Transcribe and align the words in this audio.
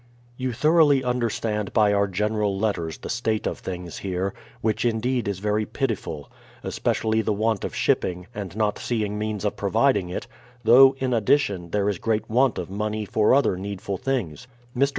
You 0.35 0.51
thoroughly 0.51 1.03
understand 1.03 1.73
by 1.73 1.93
our 1.93 2.07
general 2.07 2.57
letters 2.57 2.97
the 2.97 3.07
state 3.07 3.45
of 3.45 3.59
things 3.59 3.99
here, 3.99 4.33
which 4.61 4.83
indeed 4.83 5.27
is 5.27 5.37
very 5.37 5.63
pitiful; 5.67 6.31
especially 6.63 7.21
the 7.21 7.31
want 7.33 7.63
of 7.63 7.75
shipping, 7.75 8.25
and 8.33 8.55
not 8.55 8.79
seeing 8.79 9.19
means 9.19 9.45
of 9.45 9.55
providing 9.57 10.09
it; 10.09 10.25
though, 10.63 10.95
in 10.97 11.11
addi 11.11 11.37
tion, 11.37 11.69
there 11.69 11.87
is 11.87 11.99
great 11.99 12.27
want 12.31 12.57
of 12.57 12.67
money 12.67 13.05
for 13.05 13.35
other 13.35 13.55
needful 13.57 13.97
things. 13.99 14.47
Mr. 14.75 14.89